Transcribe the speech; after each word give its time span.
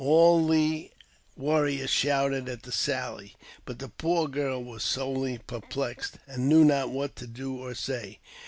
'All 0.01 0.47
the 0.47 0.89
warriors 1.37 1.91
shouted 1.91 2.49
at 2.49 2.63
the 2.63 2.71
sally; 2.71 3.35
but 3.65 3.77
the 3.77 3.87
poor 3.87 4.27
girl 4.27 4.63
was 4.63 4.81
sorely 4.81 5.37
perplexed, 5.37 6.17
and 6.25 6.49
knew 6.49 6.65
not 6.65 6.89
what 6.89 7.15
to 7.17 7.27
do 7.27 7.55
or 7.57 7.75
say. 7.75 8.17